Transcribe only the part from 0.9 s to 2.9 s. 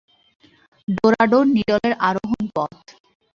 Dorado নিডলের আরোহণ পথ